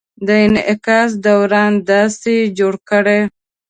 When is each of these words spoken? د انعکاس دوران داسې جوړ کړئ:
د 0.27 0.29
انعکاس 0.45 1.09
دوران 1.25 1.71
داسې 1.89 2.35
جوړ 2.57 2.73
کړئ: 2.89 3.21